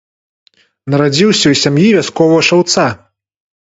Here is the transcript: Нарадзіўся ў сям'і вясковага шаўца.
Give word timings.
Нарадзіўся 0.93 1.45
ў 1.53 1.63
сям'і 1.67 1.87
вясковага 1.99 2.43
шаўца. 2.53 2.93